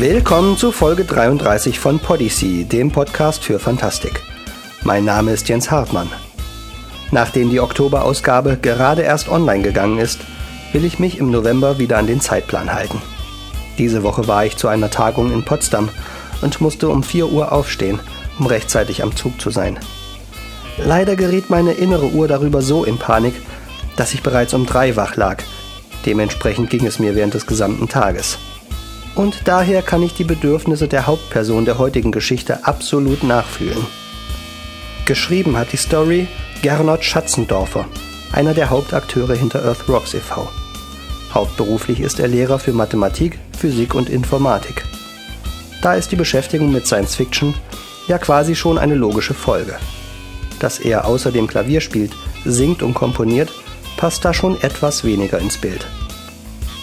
[0.00, 4.22] Willkommen zu Folge 33 von Podyssey, dem Podcast für Fantastik.
[4.82, 6.10] Mein Name ist Jens Hartmann.
[7.12, 10.18] Nachdem die Oktoberausgabe gerade erst online gegangen ist,
[10.72, 13.00] will ich mich im November wieder an den Zeitplan halten.
[13.78, 15.88] Diese Woche war ich zu einer Tagung in Potsdam
[16.42, 18.00] und musste um 4 Uhr aufstehen,
[18.40, 19.78] um rechtzeitig am Zug zu sein.
[20.76, 23.34] Leider geriet meine innere Uhr darüber so in Panik,
[23.96, 25.44] dass ich bereits um 3 wach lag.
[26.04, 28.38] Dementsprechend ging es mir während des gesamten Tages.
[29.14, 33.86] Und daher kann ich die Bedürfnisse der Hauptperson der heutigen Geschichte absolut nachfühlen.
[35.06, 36.26] Geschrieben hat die Story
[36.62, 37.86] Gernot Schatzendorfer,
[38.32, 40.48] einer der Hauptakteure hinter Earth Rocks e.V.
[41.32, 44.84] Hauptberuflich ist er Lehrer für Mathematik, Physik und Informatik.
[45.82, 47.54] Da ist die Beschäftigung mit Science Fiction
[48.08, 49.76] ja quasi schon eine logische Folge.
[50.58, 52.12] Dass er außer dem Klavier spielt,
[52.44, 53.52] singt und komponiert,
[53.96, 55.86] passt da schon etwas weniger ins Bild.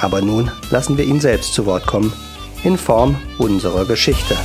[0.00, 2.12] Aber nun lassen wir ihn selbst zu Wort kommen,
[2.64, 4.36] in Form unserer Geschichte.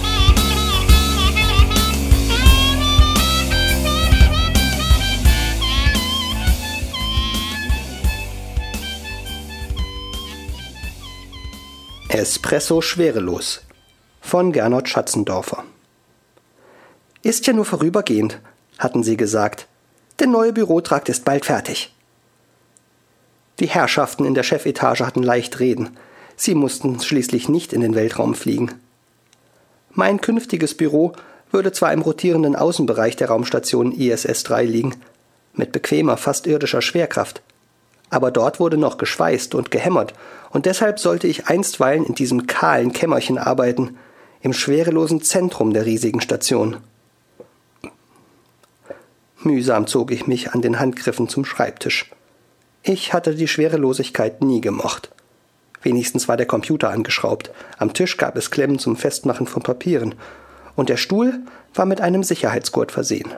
[12.09, 13.61] Espresso schwerelos
[14.21, 15.63] von Gernot Schatzendorfer.
[17.23, 18.39] Ist ja nur vorübergehend,
[18.77, 19.67] hatten sie gesagt.
[20.19, 21.93] Der neue Bürotrakt ist bald fertig.
[23.59, 25.91] Die Herrschaften in der Chefetage hatten leicht reden.
[26.35, 28.71] Sie mussten schließlich nicht in den Weltraum fliegen.
[29.91, 31.13] Mein künftiges Büro
[31.51, 34.95] würde zwar im rotierenden Außenbereich der Raumstation ISS 3 liegen,
[35.53, 37.43] mit bequemer, fast irdischer Schwerkraft.
[38.09, 40.13] Aber dort wurde noch geschweißt und gehämmert,
[40.49, 43.97] und deshalb sollte ich einstweilen in diesem kahlen Kämmerchen arbeiten,
[44.41, 46.77] im schwerelosen Zentrum der riesigen Station.
[49.43, 52.09] Mühsam zog ich mich an den Handgriffen zum Schreibtisch.
[52.85, 55.09] Ich hatte die Schwerelosigkeit nie gemocht.
[55.81, 60.15] Wenigstens war der Computer angeschraubt, am Tisch gab es Klemmen zum Festmachen von Papieren,
[60.75, 61.39] und der Stuhl
[61.73, 63.31] war mit einem Sicherheitsgurt versehen.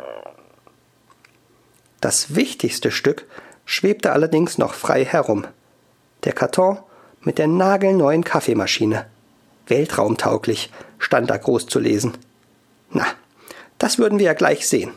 [2.02, 3.28] Das wichtigste Stück
[3.66, 5.46] schwebte allerdings noch frei herum.
[6.24, 6.80] Der Karton
[7.22, 9.06] mit der nagelneuen Kaffeemaschine.
[9.68, 12.18] Weltraumtauglich, stand da groß zu lesen.
[12.92, 13.06] Na,
[13.78, 14.92] das würden wir ja gleich sehen.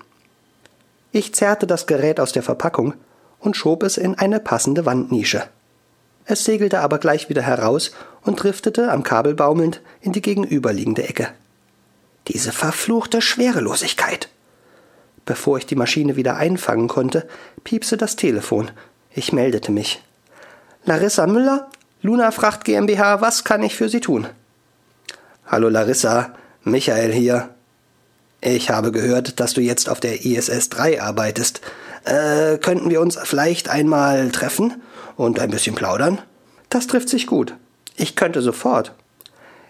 [1.13, 2.95] Ich zerrte das Gerät aus der Verpackung
[3.41, 5.45] und schob es in eine passende Wandnische.
[6.25, 11.29] Es segelte aber gleich wieder heraus und driftete am Kabel baumelnd in die gegenüberliegende Ecke.
[12.29, 14.29] Diese verfluchte Schwerelosigkeit.
[15.25, 17.27] Bevor ich die Maschine wieder einfangen konnte,
[17.65, 18.71] piepste das Telefon.
[19.11, 20.03] Ich meldete mich.
[20.85, 21.69] Larissa Müller,
[22.03, 24.27] Luna Fracht GmbH, was kann ich für Sie tun?
[25.47, 27.49] Hallo Larissa, Michael hier.
[28.41, 31.61] Ich habe gehört, dass du jetzt auf der ISS 3 arbeitest.
[32.05, 34.83] Äh, könnten wir uns vielleicht einmal treffen
[35.17, 36.21] und ein bisschen plaudern?
[36.69, 37.55] Das trifft sich gut.
[37.97, 38.93] Ich könnte sofort.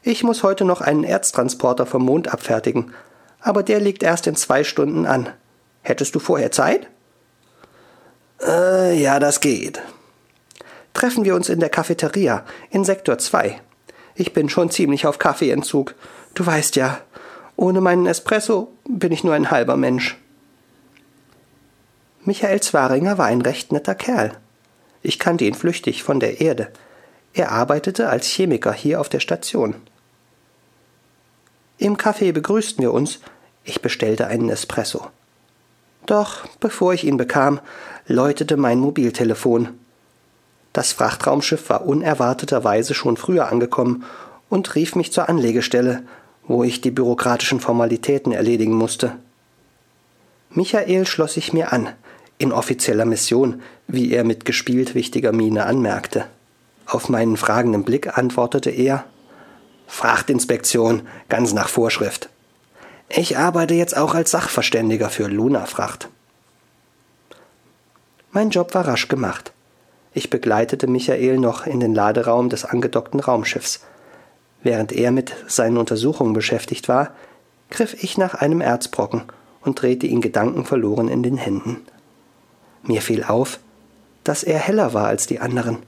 [0.02, 2.92] Ich muss heute noch einen Erztransporter vom Mond abfertigen,
[3.40, 5.28] aber der liegt erst in zwei Stunden an.
[5.82, 6.88] Hättest du vorher Zeit?
[8.44, 9.80] Äh, ja, das geht.
[10.94, 13.60] Treffen wir uns in der Cafeteria in Sektor 2.
[14.14, 15.94] Ich bin schon ziemlich auf Kaffeeentzug.
[16.34, 17.00] Du weißt ja,
[17.56, 20.16] ohne meinen Espresso bin ich nur ein halber Mensch.
[22.28, 24.32] Michael Zwaringer war ein recht netter Kerl.
[25.00, 26.68] Ich kannte ihn flüchtig von der Erde.
[27.32, 29.74] Er arbeitete als Chemiker hier auf der Station.
[31.78, 33.20] Im Café begrüßten wir uns.
[33.64, 35.06] Ich bestellte einen Espresso.
[36.04, 37.60] Doch bevor ich ihn bekam,
[38.06, 39.70] läutete mein Mobiltelefon.
[40.74, 44.04] Das Frachtraumschiff war unerwarteterweise schon früher angekommen
[44.50, 46.02] und rief mich zur Anlegestelle,
[46.46, 49.16] wo ich die bürokratischen Formalitäten erledigen musste.
[50.50, 51.88] Michael schloss sich mir an,
[52.38, 56.26] in offizieller Mission, wie er mit gespielt wichtiger Miene anmerkte.
[56.86, 59.04] Auf meinen fragenden Blick antwortete er
[59.86, 62.28] Frachtinspektion, ganz nach Vorschrift.
[63.08, 66.08] Ich arbeite jetzt auch als Sachverständiger für Lunafracht.
[68.32, 69.52] Mein Job war rasch gemacht.
[70.12, 73.80] Ich begleitete Michael noch in den Laderaum des angedockten Raumschiffs.
[74.62, 77.14] Während er mit seinen Untersuchungen beschäftigt war,
[77.70, 79.22] griff ich nach einem Erzbrocken
[79.62, 81.86] und drehte ihn gedankenverloren in den Händen.
[82.82, 83.58] Mir fiel auf,
[84.24, 85.78] dass er heller war als die anderen.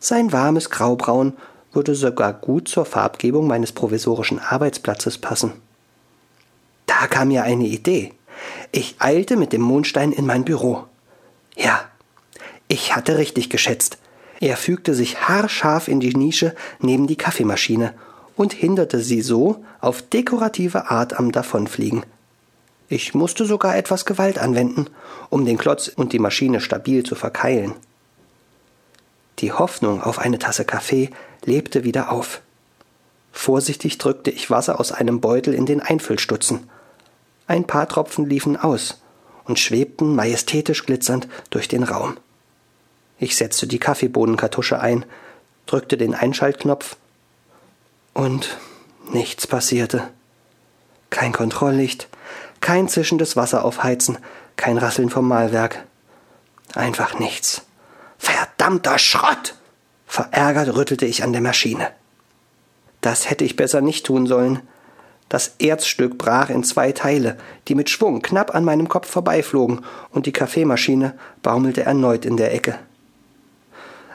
[0.00, 1.34] Sein warmes Graubraun
[1.72, 5.52] würde sogar gut zur Farbgebung meines provisorischen Arbeitsplatzes passen.
[6.86, 8.12] Da kam mir eine Idee.
[8.72, 10.84] Ich eilte mit dem Mondstein in mein Büro.
[11.56, 11.80] Ja,
[12.68, 13.98] ich hatte richtig geschätzt.
[14.40, 17.94] Er fügte sich haarscharf in die Nische neben die Kaffeemaschine
[18.36, 22.04] und hinderte sie so auf dekorative Art am Davonfliegen.
[22.88, 24.86] Ich musste sogar etwas Gewalt anwenden,
[25.28, 27.74] um den Klotz und die Maschine stabil zu verkeilen.
[29.40, 31.10] Die Hoffnung auf eine Tasse Kaffee
[31.44, 32.40] lebte wieder auf.
[33.30, 36.68] Vorsichtig drückte ich Wasser aus einem Beutel in den Einfüllstutzen.
[37.46, 39.00] Ein paar Tropfen liefen aus
[39.44, 42.16] und schwebten majestätisch glitzernd durch den Raum.
[43.18, 45.04] Ich setzte die Kaffeebohnenkartusche ein,
[45.66, 46.96] drückte den Einschaltknopf
[48.14, 48.58] und
[49.12, 50.08] nichts passierte.
[51.10, 52.08] Kein Kontrolllicht,
[52.60, 54.18] kein zischendes Wasser aufheizen,
[54.56, 55.84] kein Rasseln vom Mahlwerk.
[56.74, 57.62] Einfach nichts.
[58.18, 59.54] Verdammter Schrott!
[60.06, 61.90] Verärgert rüttelte ich an der Maschine.
[63.00, 64.60] Das hätte ich besser nicht tun sollen.
[65.28, 67.36] Das Erzstück brach in zwei Teile,
[67.68, 72.54] die mit Schwung knapp an meinem Kopf vorbeiflogen, und die Kaffeemaschine baumelte erneut in der
[72.54, 72.78] Ecke.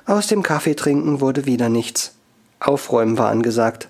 [0.06, 2.16] Aus dem Kaffeetrinken wurde wieder nichts.
[2.60, 3.88] Aufräumen war angesagt.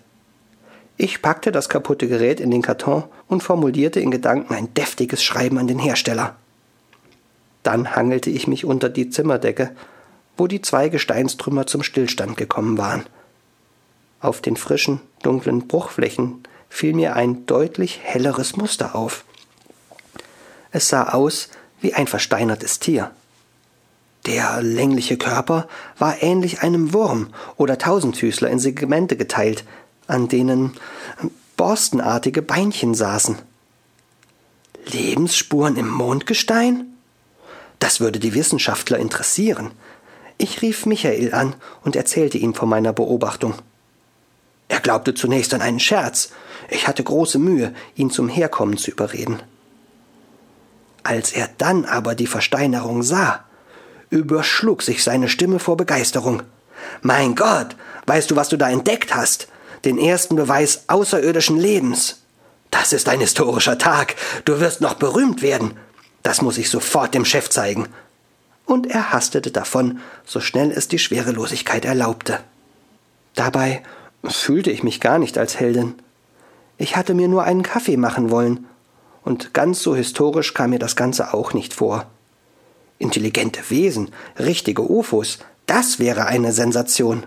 [1.04, 5.58] Ich packte das kaputte Gerät in den Karton und formulierte in Gedanken ein deftiges Schreiben
[5.58, 6.38] an den Hersteller.
[7.62, 9.76] Dann hangelte ich mich unter die Zimmerdecke,
[10.38, 13.04] wo die zwei Gesteinstrümmer zum Stillstand gekommen waren.
[14.22, 19.26] Auf den frischen, dunklen Bruchflächen fiel mir ein deutlich helleres Muster auf.
[20.72, 21.50] Es sah aus
[21.82, 23.12] wie ein versteinertes Tier.
[24.26, 25.68] Der längliche Körper
[25.98, 29.66] war ähnlich einem Wurm oder Tausendfüßler in Segmente geteilt,
[30.08, 30.74] an denen
[31.58, 33.38] borstenartige Beinchen saßen.
[34.86, 36.88] Lebensspuren im Mondgestein?
[37.80, 39.72] Das würde die Wissenschaftler interessieren.
[40.38, 43.54] Ich rief Michael an und erzählte ihm von meiner Beobachtung.
[44.68, 46.32] Er glaubte zunächst an einen Scherz.
[46.70, 49.42] Ich hatte große Mühe, ihn zum Herkommen zu überreden.
[51.04, 53.44] Als er dann aber die Versteinerung sah,
[54.10, 56.44] überschlug sich seine Stimme vor Begeisterung.
[57.02, 59.48] Mein Gott, weißt du, was du da entdeckt hast?
[59.86, 62.22] Den ersten Beweis außerirdischen Lebens.
[62.72, 64.16] Das ist ein historischer Tag.
[64.46, 65.78] Du wirst noch berühmt werden.
[66.24, 67.88] Das muss ich sofort dem Chef zeigen.
[68.66, 72.40] Und er hastete davon, so schnell es die Schwerelosigkeit erlaubte.
[73.36, 73.84] Dabei
[74.24, 75.96] fühlte ich mich gar nicht als Heldin.
[76.78, 78.66] Ich hatte mir nur einen Kaffee machen wollen,
[79.24, 82.06] und ganz so historisch kam mir das Ganze auch nicht vor.
[83.00, 87.26] Intelligente Wesen, richtige UFOs, das wäre eine Sensation.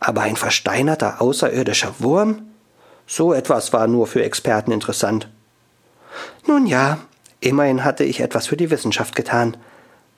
[0.00, 2.48] Aber ein versteinerter außerirdischer Wurm?
[3.06, 5.28] So etwas war nur für Experten interessant.
[6.46, 6.98] Nun ja,
[7.40, 9.56] immerhin hatte ich etwas für die Wissenschaft getan.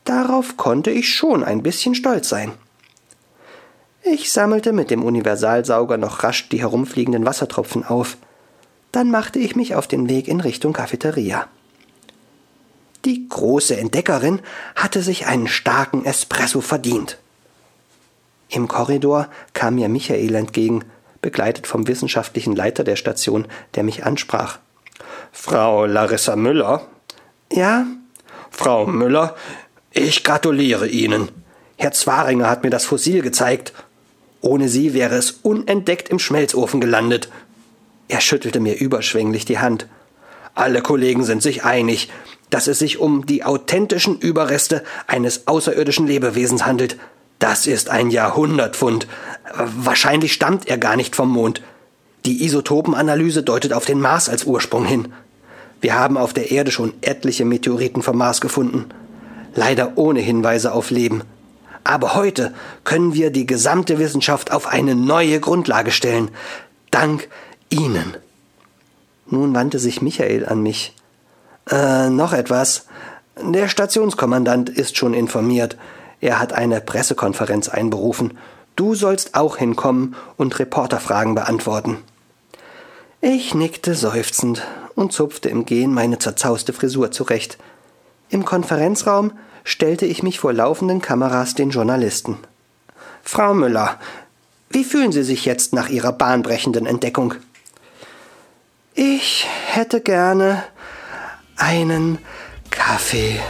[0.05, 2.52] Darauf konnte ich schon ein bisschen stolz sein.
[4.05, 8.17] Ich sammelte mit dem Universalsauger noch rasch die herumfliegenden Wassertropfen auf.
[8.90, 11.46] Dann machte ich mich auf den Weg in Richtung Cafeteria.
[13.05, 14.40] Die große Entdeckerin
[14.76, 17.19] hatte sich einen starken Espresso verdient.
[18.52, 20.84] Im Korridor kam mir Michael entgegen,
[21.22, 24.58] begleitet vom wissenschaftlichen Leiter der Station, der mich ansprach.
[25.32, 26.87] Frau Larissa Müller?
[27.50, 27.87] Ja?
[28.50, 29.34] Frau Müller,
[29.90, 31.31] ich gratuliere Ihnen.
[31.76, 33.72] Herr Zwaringer hat mir das Fossil gezeigt.
[34.43, 37.31] Ohne Sie wäre es unentdeckt im Schmelzofen gelandet.
[38.08, 39.87] Er schüttelte mir überschwänglich die Hand.
[40.54, 42.10] Alle Kollegen sind sich einig,
[42.50, 46.99] dass es sich um die authentischen Überreste eines außerirdischen Lebewesens handelt.
[47.42, 49.08] Das ist ein Jahrhundertfund.
[49.56, 51.61] Wahrscheinlich stammt er gar nicht vom Mond.
[52.25, 55.12] Die Isotopenanalyse deutet auf den Mars als Ursprung hin.
[55.80, 58.84] Wir haben auf der Erde schon etliche Meteoriten vom Mars gefunden.
[59.56, 61.25] Leider ohne Hinweise auf Leben.
[61.82, 66.30] Aber heute können wir die gesamte Wissenschaft auf eine neue Grundlage stellen.
[66.92, 67.28] Dank
[67.70, 68.16] Ihnen.
[69.26, 70.94] Nun wandte sich Michael an mich.
[71.68, 72.87] Äh, noch etwas.
[73.37, 75.76] Der Stationskommandant ist schon informiert.
[76.23, 78.38] Er hat eine Pressekonferenz einberufen.
[78.76, 81.99] Du sollst auch hinkommen und Reporterfragen beantworten.
[83.21, 84.62] Ich nickte seufzend
[84.95, 87.59] und zupfte im Gehen meine zerzauste Frisur zurecht.
[88.31, 89.33] Im Konferenzraum
[89.64, 92.38] stellte ich mich vor laufenden Kameras den Journalisten.
[93.25, 93.99] Frau Müller,
[94.71, 97.35] wie fühlen Sie sich jetzt nach Ihrer bahnbrechenden Entdeckung?
[98.95, 100.62] Ich hätte gerne
[101.57, 102.19] einen
[102.71, 103.41] Kaffee.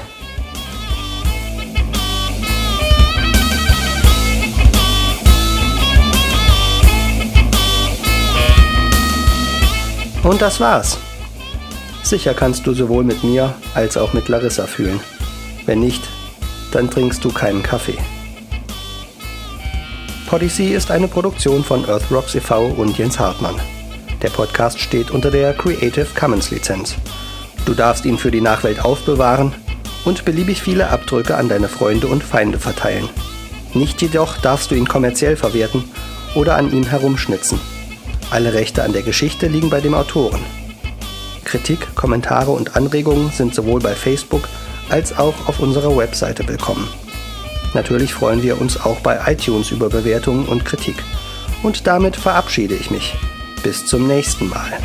[10.23, 10.99] Und das war's.
[12.02, 15.00] Sicher kannst du sowohl mit mir als auch mit Larissa fühlen.
[15.67, 16.02] Wenn nicht,
[16.73, 17.99] dann trinkst du keinen Kaffee.
[20.29, 22.67] Podyssey ist eine Produktion von Earthrocks e.V.
[22.69, 23.57] und Jens Hartmann.
[24.23, 26.95] Der Podcast steht unter der Creative Commons Lizenz.
[27.67, 29.55] Du darfst ihn für die Nachwelt aufbewahren
[30.05, 33.09] und beliebig viele Abdrücke an deine Freunde und Feinde verteilen.
[33.75, 35.85] Nicht jedoch darfst du ihn kommerziell verwerten
[36.35, 37.61] oder an ihm herumschnitzen.
[38.32, 40.40] Alle Rechte an der Geschichte liegen bei dem Autoren.
[41.44, 44.48] Kritik, Kommentare und Anregungen sind sowohl bei Facebook
[44.88, 46.88] als auch auf unserer Webseite willkommen.
[47.74, 50.96] Natürlich freuen wir uns auch bei iTunes über Bewertungen und Kritik.
[51.62, 53.14] Und damit verabschiede ich mich.
[53.62, 54.78] Bis zum nächsten Mal.